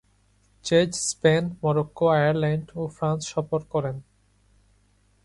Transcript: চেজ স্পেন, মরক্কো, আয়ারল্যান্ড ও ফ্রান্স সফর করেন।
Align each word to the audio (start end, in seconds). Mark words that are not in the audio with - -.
চেজ 0.65 0.91
স্পেন, 1.09 1.43
মরক্কো, 1.63 2.05
আয়ারল্যান্ড 2.09 2.65
ও 2.75 2.81
ফ্রান্স 2.87 3.21
সফর 3.27 3.61
করেন। 3.63 3.95